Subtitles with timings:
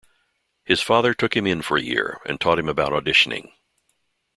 [0.63, 3.51] His father took him in for a year and taught him about auditioning.